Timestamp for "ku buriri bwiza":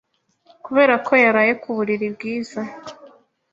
1.61-2.61